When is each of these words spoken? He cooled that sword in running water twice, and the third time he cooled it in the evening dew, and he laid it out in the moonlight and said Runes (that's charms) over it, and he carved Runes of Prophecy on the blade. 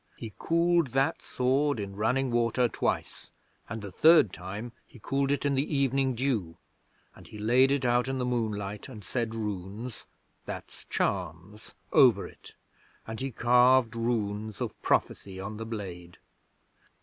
He 0.17 0.33
cooled 0.39 0.93
that 0.93 1.21
sword 1.21 1.79
in 1.79 1.95
running 1.95 2.31
water 2.31 2.67
twice, 2.67 3.29
and 3.69 3.83
the 3.83 3.91
third 3.91 4.33
time 4.33 4.71
he 4.87 4.97
cooled 4.97 5.31
it 5.31 5.45
in 5.45 5.53
the 5.53 5.75
evening 5.75 6.15
dew, 6.15 6.57
and 7.15 7.27
he 7.27 7.37
laid 7.37 7.71
it 7.71 7.85
out 7.85 8.07
in 8.07 8.17
the 8.17 8.25
moonlight 8.25 8.89
and 8.89 9.05
said 9.05 9.35
Runes 9.35 10.07
(that's 10.43 10.85
charms) 10.85 11.75
over 11.93 12.25
it, 12.27 12.55
and 13.05 13.19
he 13.19 13.29
carved 13.29 13.95
Runes 13.95 14.59
of 14.59 14.81
Prophecy 14.81 15.39
on 15.39 15.57
the 15.57 15.67
blade. 15.67 16.17